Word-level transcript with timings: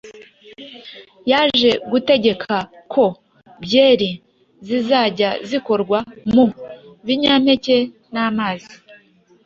Yaje 1.31 1.69
gutegeka 1.91 2.55
ko 2.93 3.05
byeri 3.63 4.09
zizajya 4.67 5.29
zikorwa 5.49 5.97
mu 6.33 6.45
binyampeke 7.05 7.77
n’amazi 8.13 8.73